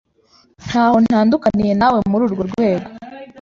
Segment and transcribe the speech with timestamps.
[0.67, 2.87] Ntaho ntandukaniye nawe muri urwo rwego.